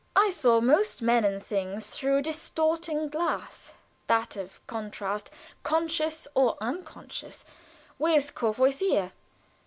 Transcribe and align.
I 0.15 0.29
saw 0.29 0.59
most 0.61 1.03
men 1.03 1.23
and 1.23 1.43
things 1.43 1.91
through 1.91 2.17
a 2.17 2.21
distorting 2.23 3.07
glass; 3.07 3.75
that 4.07 4.35
of 4.35 4.59
contrast, 4.65 5.29
conscious 5.61 6.27
or 6.33 6.57
unconscious, 6.59 7.45
with 7.99 8.33
Courvoisier. 8.33 9.11